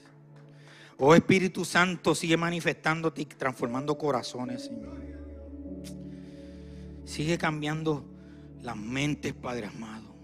[0.98, 4.98] Oh Espíritu Santo, sigue manifestándote y transformando corazones, Señor.
[7.04, 8.06] Sigue cambiando
[8.62, 10.16] las mentes, Padre amado.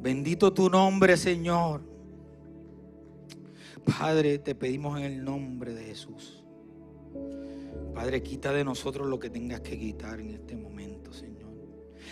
[0.00, 1.93] Bendito tu nombre, Señor.
[3.84, 6.44] Padre, te pedimos en el nombre de Jesús.
[7.94, 11.34] Padre, quita de nosotros lo que tengas que quitar en este momento, Señor.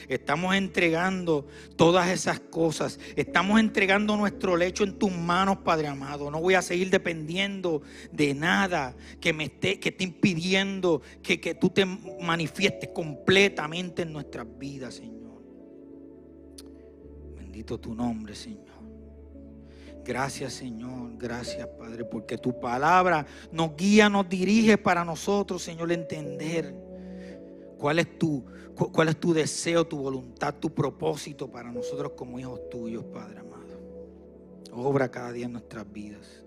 [0.09, 1.47] Estamos entregando
[1.77, 2.99] todas esas cosas.
[3.17, 6.31] Estamos entregando nuestro lecho en tus manos, Padre amado.
[6.31, 11.55] No voy a seguir dependiendo de nada que me esté, que esté impidiendo que, que
[11.55, 15.43] tú te manifiestes completamente en nuestras vidas, Señor.
[17.37, 18.72] Bendito tu nombre, Señor.
[20.05, 26.75] Gracias Señor, gracias Padre, porque tu palabra nos guía, nos dirige para nosotros, Señor, entender
[27.79, 28.45] cuál es tu,
[28.75, 33.63] cuál es tu deseo, tu voluntad, tu propósito para nosotros como hijos tuyos, Padre amado.
[34.73, 36.45] Obra cada día en nuestras vidas,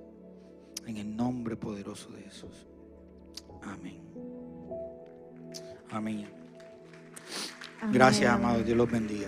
[0.85, 2.67] en el nombre poderoso de Jesús.
[3.61, 4.01] Amén.
[5.89, 6.27] Amén.
[7.91, 8.63] Gracias, amado.
[8.63, 9.27] Dios los bendiga.